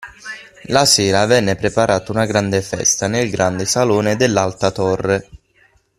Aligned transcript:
La 0.63 0.85
sera 0.87 1.27
venne 1.27 1.55
preparata 1.55 2.11
una 2.11 2.25
grande 2.25 2.63
festa 2.63 3.05
nel 3.05 3.29
grande 3.29 3.65
salone 3.67 4.15
dell’Alta 4.15 4.71
Torre. 4.71 5.29